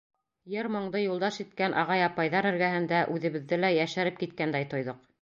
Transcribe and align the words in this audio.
Йыр-моңдо 0.53 1.01
юлдаш 1.01 1.37
иткән 1.43 1.77
ағай-апайҙар 1.83 2.51
эргәһендә 2.53 3.05
үҙебеҙҙе 3.19 3.63
лә 3.65 3.75
йәшәреп 3.81 4.23
киткәндәй 4.27 4.73
тойҙоҡ. 4.75 5.07